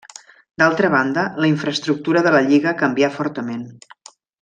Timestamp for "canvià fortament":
2.85-3.65